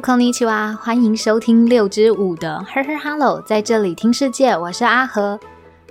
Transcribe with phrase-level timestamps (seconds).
[0.00, 5.40] こんにちは，欢迎收听六之五的呵呵 Hello，在这里听世界，我是阿和。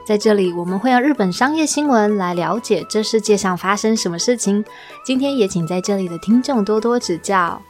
[0.05, 4.63] 在这里，我们会用日本商业新闻来了解这世界上发生什么事情。
[5.05, 7.61] 今天也请在这里的听众多多指教。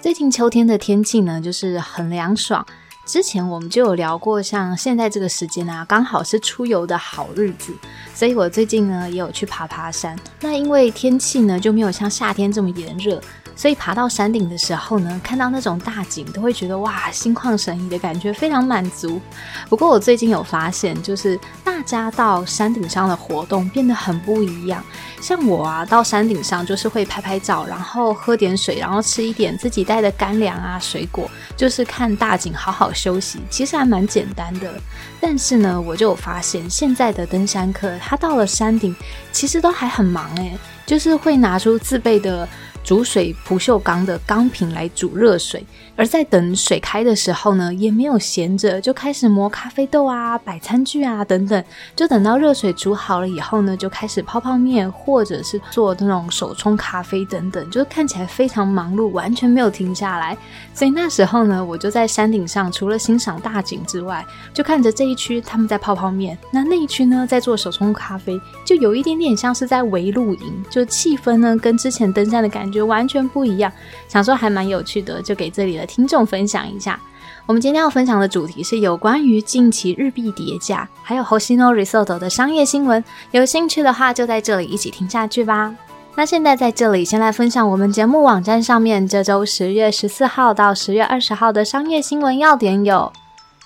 [0.00, 2.64] 最近秋天的天气呢，就是很凉爽。
[3.04, 7.74] 之前我们就有聊过，像现在这个时间啊，刚好是出游的好日子，
[8.14, 10.16] 所以我最近呢也有去爬爬山。
[10.40, 13.20] 那因为天气呢就没有像夏天这么炎热。
[13.54, 19.20] 所以爬到山顶的时候呢，看到那种大景，都会觉得哇，心旷神怡的感觉非常满足。
[19.68, 24.82] 不过我最近有发现，就是大家到山顶上的活动变得很不一样。
[25.20, 33.38] 像我啊，到山顶上就是会拍拍照，然后喝点水，然后吃一点自己带的干粮啊、水果，就是看大景，好好休息。
[33.50, 34.72] 其实还蛮简单的。
[35.20, 38.94] 但是呢，我就有发现，现在的登山客他到了山顶，
[39.30, 42.48] 其实都还很忙诶，就是会拿出自备的。
[42.84, 45.64] 煮水不锈钢的钢瓶来煮热水，
[45.96, 51.64] 而在等水开的时候呢，也没有闲着，就开始磨咖啡豆啊、摆餐具啊等等。
[51.94, 60.36] 就等到热水煮好了以后呢，就开始泡泡面，或者是做那种手冲咖啡等等，就看起来非常忙碌，完全没有停下来。
[60.74, 72.82] 所以那时候呢，我就在山顶上，除了欣赏大景之外，就看着这一区他们在泡泡面，那那一区呢在做手冲咖啡，就有一点点像是在围露营，就气氛呢跟之前登山的感觉觉。
[72.82, 73.70] 完全不一样，
[74.08, 76.98] 想说还蛮有趣的，就给这里的听众分享一下。
[77.46, 83.02] 我们今天要分享的主题是有关于近期日币跌价，还有 Hosino Resort 的商业新闻。
[83.32, 85.74] 有兴趣的话，就在这里一起听下去吧。
[86.14, 93.12] 那现在在这里先来分享我们节目网站上面这周十月十四号到十月二十号的商业新闻要点有：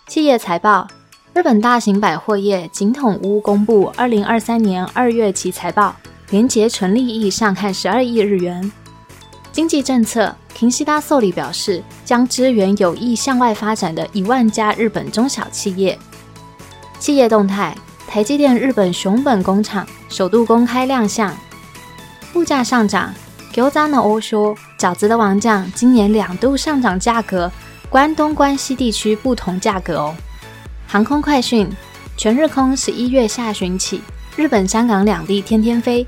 [0.06, 0.86] 企业财报，
[1.34, 5.96] 日本大型百货业井筒屋公布二零二三年二月期财报，
[6.30, 8.72] 连结纯利益上看十二亿日元。
[9.56, 15.98] 经济政策，平西达寿里表示，将支援有意向外发展的一万家日本中小企业。
[16.98, 17.74] 企业动态，
[18.06, 21.34] 台积电日本熊本工厂首度公开亮相。
[22.34, 23.14] 物价上涨，
[23.54, 27.50] 牛杂的欧说，饺子的王酱今年两度上涨价格，
[27.88, 30.14] 关东关西地区不同价格哦。
[30.86, 31.66] 航空快讯，
[32.18, 34.02] 全日空十一月下旬起，
[34.36, 36.06] 日本、香港两地天天飞。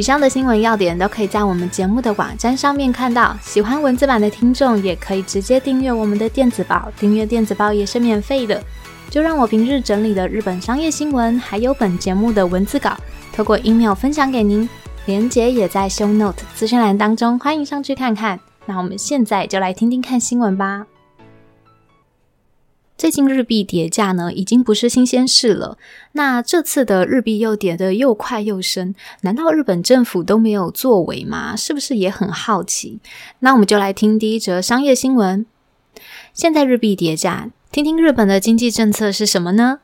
[0.00, 3.36] 以上的新闻要点都可以在我们节目的网站上面看到。
[3.42, 8.64] 喜欢文字版的听众也可以直接订阅我们的电子报，订阅电子报也是免费的。
[9.10, 12.96] 就让我平日整理的日本商业新闻，还有本节目的文字稿，
[13.30, 14.66] 透过 email 分享给您，
[15.04, 18.40] 连接也在 show note 资讯栏当中，欢迎上去看看。
[18.64, 20.86] 那我们现在就来听听看新闻吧。
[23.00, 25.78] 最近日币跌价呢，已经不是新鲜事了。
[26.12, 31.56] 那这次的日币又跌得又快又深，难道日本政府都没有作为吗？
[31.56, 32.98] 是不是也很好奇？
[33.38, 35.46] 那我们就来听第一则商业新闻。
[36.34, 39.78] 现在日币跌价，听听日本的经济政策是什么呢？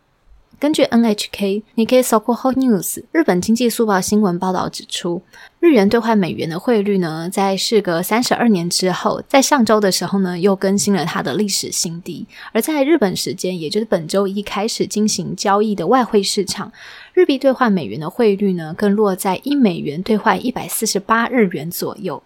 [0.59, 5.21] 根据 NHK Nikkei Sokoho News 日本经济速报新闻报道指出，
[5.61, 12.27] 日元兑换美元的汇率呢，在事隔三十二年之后，在上周的时候呢，又更新了它的历史新低。
[12.53, 16.73] 而在日本时间，也就是本周一开始进行交易的外汇市场，
[17.13, 22.23] 日币兑换美元的汇率呢，更落在一美元兑换一百四十八日元左右。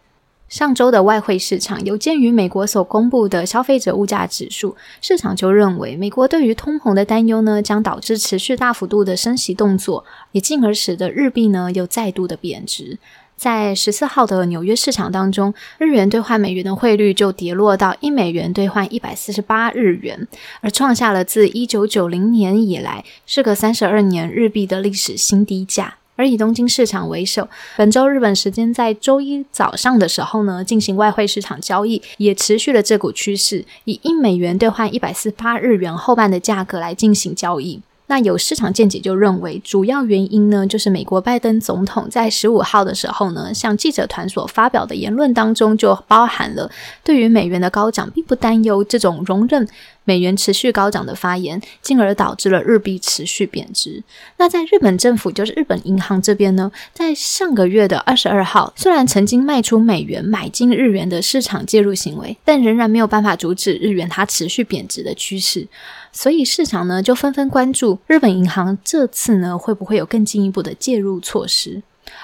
[0.50, 12.99] 上周的外汇市场，有鉴于美国所公布的消费者物价指数，市场就认为美国对于通膨的担忧呢，将导致持续大幅度的升息动作，也进而使得日币呢又再度的贬值。
[13.37, 20.27] 在十四号的纽约市场当中，日元兑换美元的汇率就跌落到一美元兑换一百四十八日元，
[20.61, 26.00] 而创下了自一九九零年以来，事隔三十二年日币的历史新低价。
[26.20, 27.48] 而以东京市场为首，
[27.78, 37.81] 本周日本时间在周一早上的时候呢，进行外汇市场交易，也持续了这股趋势，以一美元兑换一百四十八日元后半的价格来进行交易。
[38.08, 46.70] 那有市场见解就认为，主要原因呢，就是美国拜登总统在十五号的时候呢，向记者团所发表的言论当中，就包含了
[47.02, 49.67] 对于美元的高涨并不担忧这种容忍
[50.10, 54.02] 美元持续高涨的发言，进而导致了日币持续贬值。
[54.38, 65.68] 那在日本政府，就是日本银行这边呢，在上个月的二十二号，虽然曾经卖出美元买进日元的市场介入行为，但仍然没有办法阻止日元它持续贬值的趋势。
[66.10, 71.80] 所以市场呢就纷纷关注日本银行这次呢会不会有更进一步的介入措施。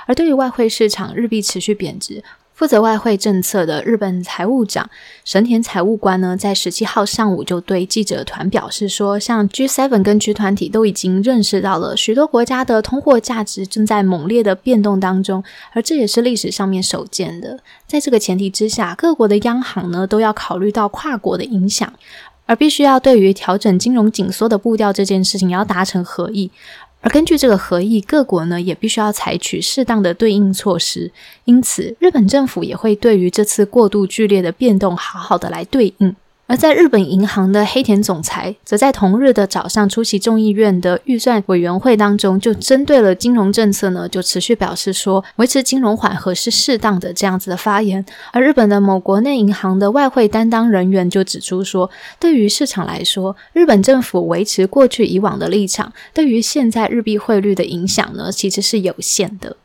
[0.07, 2.25] 而对于外汇市场日币持续贬值，
[2.57, 4.89] 负责外汇政策的日本财务长
[5.27, 15.45] 神田财务官呢，在十七号上午就对记者团表示说，像 G7 跟 G 团体都已经认识到了许多国家的通货价值正在猛烈的变动当中，
[15.75, 17.59] 而这也是历史上面首见的。
[17.87, 21.93] 在这个前提之下，各国的央行呢都要考虑到跨国的影响，
[22.47, 26.51] 而必须要对于调整金融紧缩的步调这件事情要达成合意。
[27.01, 31.13] 而根据这个合议，各国呢也必须要采取适当的对应措施。
[31.45, 36.17] 因此，日本政府也会对于这次过度剧烈的变动，好好的来对应。
[36.49, 48.05] 而在日本银行的黑田总裁，则在同日的早上出席众议院的预算委员会当中，就针对了金融政策呢，就持续表示说，维持金融缓和是适当的这样子的发言。
[48.33, 51.91] 而日本的某国内银行的外汇担当人员就指出说，
[52.21, 59.57] 对于市场来说，日本政府维持过去以往的立场，对于现在日币汇率的影响呢，其实是有限的。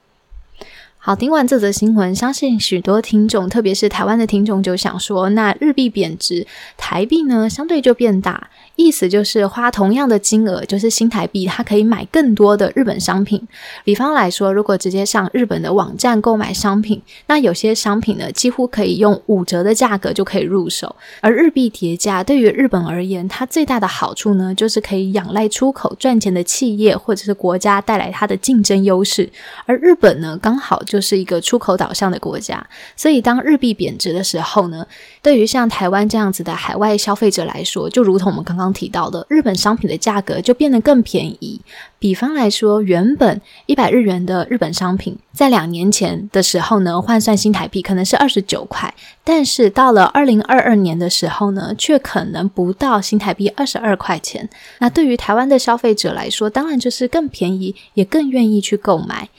[1.03, 6.45] 好，听完这则新闻，相信许多听众，特别是台湾的听众，就想说，那日币贬值，
[6.77, 8.51] 台币呢相对就变大。
[8.75, 13.47] 意思就是花同样的金额，就是新台币，它可以买更多的日本商品。
[13.83, 20.95] 比方来说，如果直接上日本的网站购买商品，那有些商品呢，几乎可以用五折的价格就可以入手。
[21.19, 29.29] 而日币叠加对于日本而言，它最大的好处呢，就是可以仰赖出口赚钱的企业或者是国家带来它的竞争优势。
[29.65, 32.65] 而日本呢，刚好就是一个出口导向的国家，
[32.95, 34.85] 所以当日币贬值的时候呢，
[35.21, 41.61] 对于像台湾这样子的海外消费者来说，就如同我们刚刚提到的，日本商品的价格就变得更便宜。
[41.99, 48.91] 比方来说，原本一百日元的日本商品，在两年前的时候呢，换算新台币可能是二十九块，
[49.23, 54.49] 但是到了二零二二年的时候呢，却可能不到新台币二十二块钱。
[54.79, 59.29] 那对于台湾的消费者来说，当然就是更便宜，也更愿意去购买。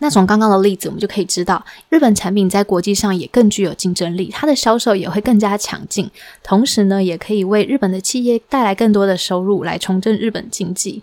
[0.00, 6.08] 那从刚刚的例子，我们就可以知道，日本产品在国际上也更具有竞争力，它的销售也会更加强劲，
[6.42, 11.02] 同时呢，也可以为日本的企业带来更多的收入，来重振日本经济。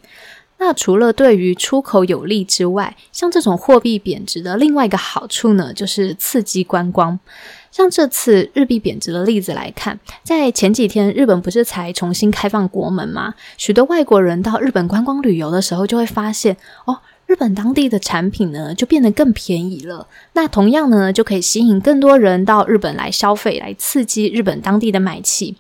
[0.57, 7.19] 那除了对于出口有利之外，像这种货币贬值的另外一个好处呢，就是刺激观光。
[7.69, 13.33] 像这次日币贬值的例子来看，在前几天日本不是才重新开放国门吗？
[13.57, 16.55] 许多外国人到日本观光旅游的时候，就会发现
[16.85, 16.97] 哦。
[17.27, 20.07] 日本当地的产品呢，就变得更便宜了。
[20.33, 25.55] 那同样呢，就可以吸引更多人到日本来消费，来刺激日本当地的买气。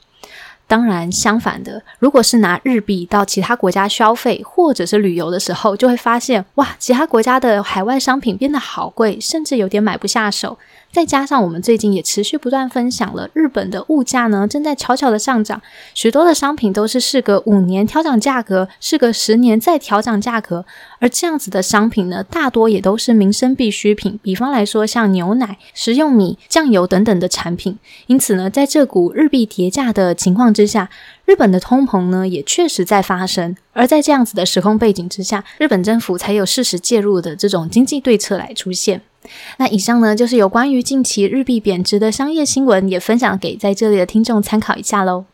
[0.67, 10.57] 当然，相反的，如果是拿日币到其他国家消费或者是旅游的时候，就会发现哇，其他国家的海外商品变得好贵，甚至有点买不下手。
[10.95, 15.61] 再加上我们最近也持续不断分享了，日本的物价呢正在悄悄的上涨，
[15.93, 20.65] 许多的商品都是事隔五年调涨价格，事隔十年再调涨价格，
[20.99, 27.77] 而这样子的商品呢，大多也都是民生必需品，比方来说像牛奶、食用米、酱油等等的产品。
[28.07, 30.89] 因此呢，在这股日币叠价的情况之下，
[31.25, 33.53] 日本的通膨呢也确实在发生。
[33.73, 39.01] 而在这样子的时空背景之下，日本政府才有适时介入的这种经济对策来出现。
[39.57, 45.25] 那以上呢，就是有关于近期日币贬值的商业新闻，也分享给在这里的听众参考一下喽。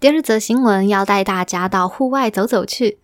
[0.00, 2.98] 第二则新闻要带大家到户外走走去。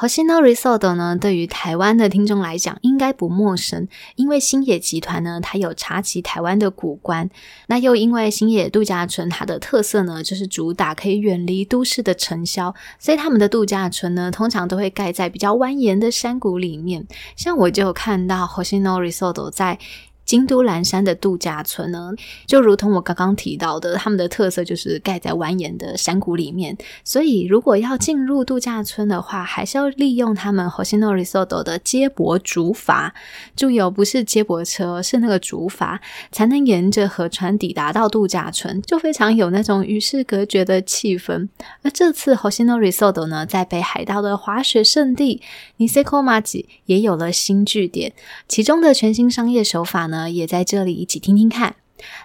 [0.00, 7.28] Hoshino Resort 呢，对于台湾的听众来讲应该不陌生，因为星野集团呢，它有查旗台湾的古关，
[7.66, 17.04] 那又因为星野度假村它的特色呢，就是主打可以远离都市的尘嚣，所以他们的度假村呢，通常都会盖在比较蜿蜒的山谷里面。
[17.34, 19.80] 像我就有看到 Hoshino Resort 在。
[20.28, 22.12] 京都岚山的度假村呢，
[22.46, 26.76] 就如同我刚刚提到的，他们的特色就是盖在蜿蜒的山谷里面。
[27.02, 33.10] 所以，如果要进入度假村的话，还是要利用他们 Hoshino Resort 的接驳竹筏。
[33.56, 35.98] 注意哦，不是接驳车，是那个竹筏，
[36.30, 41.48] 才能沿着河川抵达到度假村，就非常有那种与世隔绝的气氛。
[41.82, 45.40] 而这次 Hoshino Resort 呢，在北海道的滑雪胜地
[45.78, 48.12] Nisekomaji 也有了新据点，
[48.46, 50.17] 其中的全新商业手法呢。
[50.26, 51.76] 也在这里一起听听看。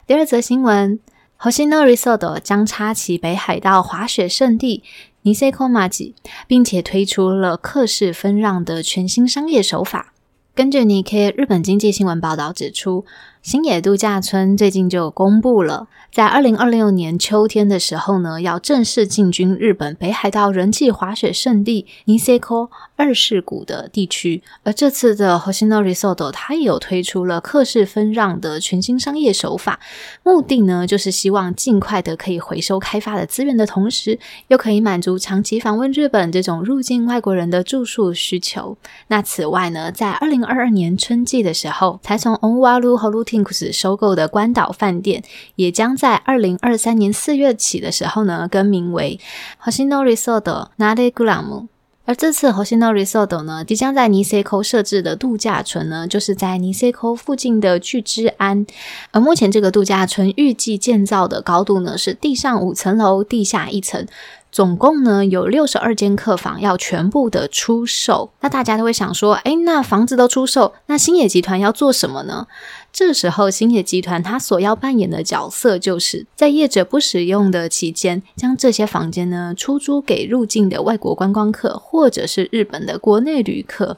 [0.07, 0.99] 第二则新闻
[1.39, 4.83] ，Hoshino Resort 将插旗北海道滑雪胜地
[5.23, 6.13] Nisekomaji，
[6.47, 10.13] 并且推出了客室分让的全新商业手法。
[10.55, 13.05] 根据 Nikkei 日本经济新闻报道指出
[13.43, 24.41] 新野度假村最近就公布了，在二零二六年秋天的时候呢，要正式进军日本北海道人气滑雪胜地 Niseko 二世谷的地区。
[24.63, 29.77] 而这次的 Hoshino Resort 它也有推出了客式分让的全新商业手法，
[30.23, 38.77] 目的呢就是希望尽快的可以回收开发的资源的同时，又可以满足长期访问日本这种入境外国人的住宿需求。
[39.07, 45.23] 那此外呢，在二零二二年春季的时候，才从 Onwaru 和 Lutin Tinks 收购的关岛饭店，
[45.55, 49.19] 也将在二零二三年四月起的时候呢，更名为
[49.63, 51.67] Hoshino Resort Nadeguramu。
[52.05, 58.65] 而这次 Hoshino Resort 呢，即将在 Niseko 设置的度假村呢，就是在 Niseko 附近的巨之安。
[59.11, 64.05] 而目前这个度假村预计建造的高度呢，是地上五层楼，地下一层。
[64.51, 72.45] 总共呢有六十二间客房要全部的出售，那大家都会想说，哎，那房子都出售，那星野集团要做什么呢？
[72.93, 83.97] 这时候，星野集团它所要扮演的角色，就是在业者不使用的期间，将这些房间呢出租给入境的外国观光客，或者是日本的国内旅客。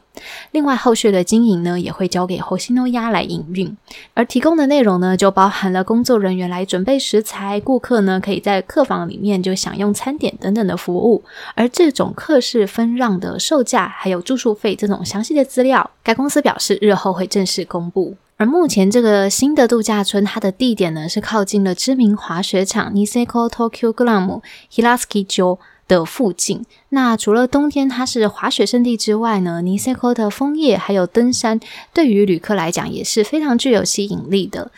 [0.52, 3.76] 另外，后续的经营呢，也会交给后西诺亚来营运，
[4.14, 11.22] 而提供的内容呢，就包含了工作人员来准备食材，顾客呢可以在客房里面就享用餐点等等的服务。
[11.54, 18.16] 而这种客式分让的售价，还有住宿费这种详细的资料，该公司表示日后会正式公布。
[18.38, 24.42] 而目前这个新的度假村，它的地点呢是靠近了知名滑雪场 Niseko Tokyo Glam
[24.74, 26.66] Hilaski Jo 的附近。
[26.90, 31.62] 那除了冬天它是滑雪胜地之外呢，Niseko 的枫叶还有登山，
[31.94, 34.70] 对于旅客来讲也是非常具有吸引力的。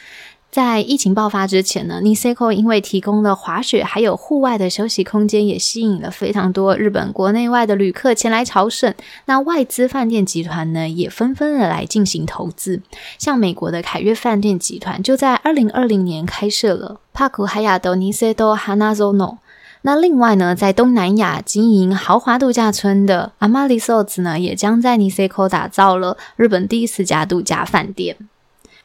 [0.57, 8.91] 在疫情爆发之前呢，Niseko 因为提供了滑雪还有户外的休息空间，也吸引了非常多日本国内外的旅客前来朝圣。
[9.25, 12.81] 那外资饭店集团呢，也纷纷的来进行投资。
[13.19, 19.37] 像美国的凯悦饭店集团就在二零二零年开设了 Park Hyatt Niseko Hanazono。
[19.83, 28.17] 那另外呢，在东南亚经营豪华度假村的 Amalisots 呢，也将在 Niseko 打造了日本第四家度假饭店。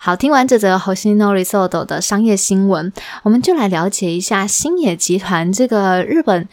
[0.05, 2.93] 好，听完这则 h o s h i n o r i s o t o 的商业新闻，
[3.23, 6.49] 我们就来了解一下星野集团这个日本。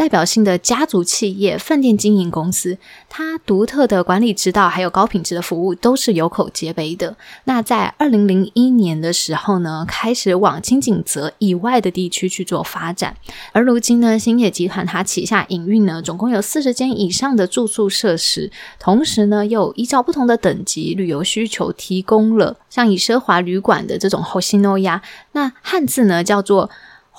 [0.00, 2.78] 代表性的家族企业饭店经营公司，
[3.10, 7.14] 它独特的管理之道还有高品质的服务都是有口皆碑的。
[7.44, 13.14] 那在二零零一年的时候呢，开始往清景泽以外的地区去做发展。
[13.52, 25.02] 而如今呢，星野集团它旗下营运呢，总共有四十间以上的住宿设施，同时呢，又依照不同的等级旅游需求，提供了像以奢华旅馆的这种 Hoshinoya，
[25.32, 26.70] 那汉字呢叫做。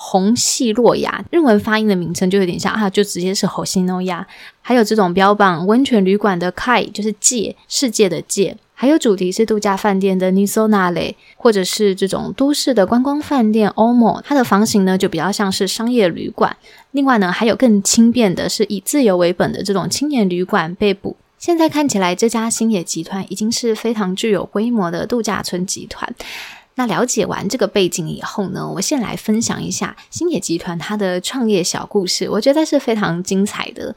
[0.04, 4.26] 红系洛亚，日文发音的名称就有点像啊，就直接是红系诺亚。
[4.60, 8.56] 还有这种标榜温泉旅馆的 Kai，就是界世界的界。
[8.74, 16.56] 还有主题是度假饭店的 Nisonale，或者是这种都市的观光饭店 Omo，它的房型呢就比较像是商业旅馆。
[16.90, 21.16] 另外呢，还有更轻便的是以自由为本的这种青年旅馆被捕。
[21.38, 26.12] 现在看起来，这家星野集团已经是非常具有规模的度假村集团。
[26.74, 33.94] 那了解完这个背景以后呢，我先来分享一下星野集团它的创业小故事，我觉得是非常精彩的。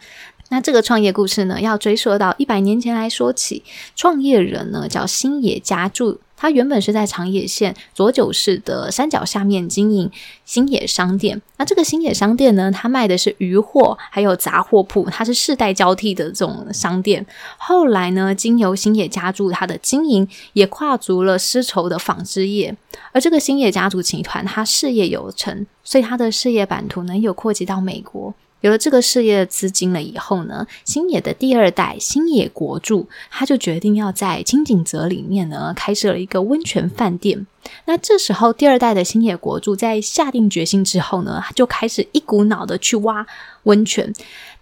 [0.50, 3.64] 那这个创业故事呢，要追溯到一百年前来说起，
[3.96, 6.20] 创业人呢叫星野家助。
[6.38, 10.12] 他原本是在长野县佐久市的山脚下面经营
[10.46, 11.42] 新野商店。
[11.58, 17.26] 那这个新野商店呢，他卖的是鱼货，还有杂货铺，它是世代交替的这种商店。
[17.58, 22.76] 后来呢，经由新野家族他的经营，也跨足了丝绸的纺织业。
[23.12, 28.34] 而这个新野家族集团，他事业有成，所以他的事业版图呢，有扩及到美国。
[28.62, 37.46] 有了这个事业资金了以后呢，星野的第二代星野国柱，他就决定要在清景泽里面呢开设了一个温泉饭店。
[37.86, 43.26] 那这时候，第二代的星野国柱在下定决心之后呢，他就开始一股脑的去挖
[43.64, 44.12] 温泉。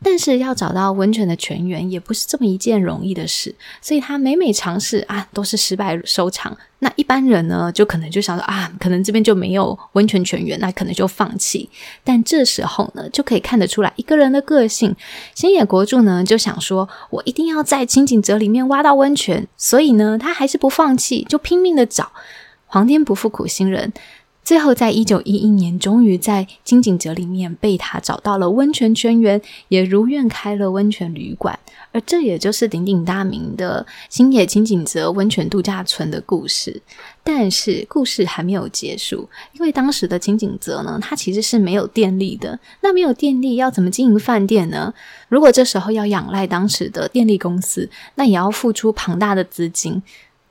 [0.04, 6.56] 但是要找到温泉的泉源也不是这么一件容易的事，所以他每每尝试啊，都是失败收场。
[6.80, 11.70] 那一般人呢，就可能就想说啊，可能这边就没有温泉泉源，那可能就放弃。
[12.04, 14.94] 但这时候呢，就可以看得出来一个人的个性。
[15.34, 22.12] 星野国柱呢，就想说，我一定要在清景泽里面挖到温泉，所以呢，他还是不放弃，就拼命的找。
[22.66, 23.94] 皇天不负苦心人。
[24.44, 31.58] 最后，在一九一一年，终于在金井泽里面被他找到了温泉泉源，也如愿开了温泉旅馆。
[31.94, 36.82] 而这也就是鼎鼎大名的星野金井泽温泉度假村的故事。
[37.24, 42.60] 但是，故事还没有结束，因为当时的金井泽呢，它其实是没有电力的。
[42.82, 44.94] 那没有电力，要怎么经营饭店呢？
[45.30, 50.04] 如果这时候要仰赖当时的电力公司，那也要付出庞大的资金。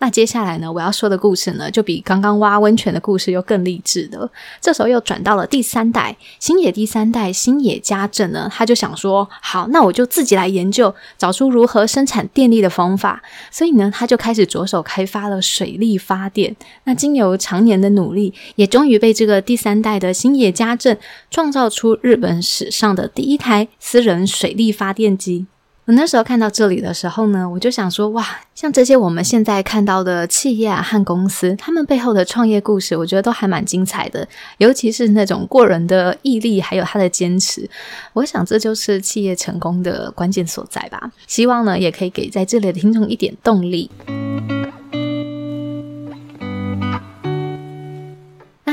[0.03, 4.29] 那接下来呢，我要说的故事呢，就比刚刚挖温泉的故事又更励志的。
[4.61, 13.23] 这时候又转到了第三代星野第三代星野家政呢，他就想说，好，那我就自己来研究，找出如何生产电力的方法。
[13.53, 16.57] 所以呢，他就开始着手开发了水力发电。
[16.83, 20.97] 那经由常年的努力，也终于被这个第三代的星野家政
[21.31, 25.47] 创造出日本史上的第一台私人水力发电机。
[25.85, 28.25] 我那时候看到这里的时候呢，我就想说，哇，
[28.55, 34.27] 像这些我们现在看到的企业啊和公司，他们背后的创业故事，我觉得都还蛮精彩的，
[34.59, 37.69] 尤其是那种过人的毅力，还有他的坚持。
[38.13, 41.11] 我想这就是企业成功的关键所在吧。
[41.27, 43.91] 希望呢，也可以给在这里的听众一点动力。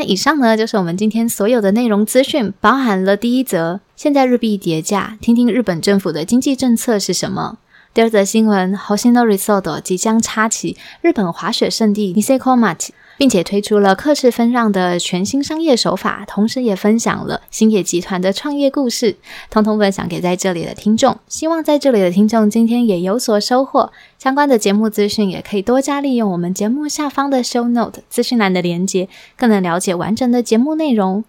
[0.10, 7.58] 以上呢，就是我们今天所有的内容资讯，包含了第一则，现在日币跌价，听听日本政府的经济政策是什么；
[7.94, 12.90] 第二则新闻，Hoshino Resort 即将插旗日本滑雪胜地 Niseko Mach。
[13.20, 19.18] 并且推出了克制分让的全新商业手法，同时也分享了星野集团的创业故事，
[19.50, 21.18] 通通分享给在这里的听众。
[21.28, 23.92] 希望在这里的听众今天也有所收获。
[24.18, 31.26] 相关的节目资讯也可以多加利用我们节目下方的 show note 资讯栏的连接，更能了解完整的节目内容。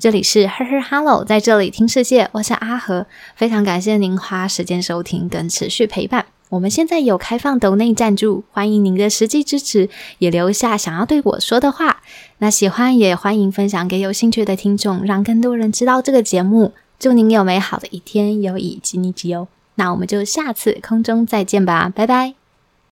[0.00, 6.26] 这里是 Her Her Hello，在这里听世界，我是阿和，非常感谢您花时间收听跟持续陪伴。
[6.48, 9.88] 我们现在有开放抖内赞助，欢迎您的实际支持，
[10.18, 12.02] 也留下想要对我说的话。
[12.38, 16.72] 那喜欢也欢迎分享给有兴趣的听众，让更多人知道这个节目。
[16.98, 19.48] 祝您有美好的一天，有以及你吉哦。
[19.74, 22.45] 那我们就下次空中再见吧，拜拜。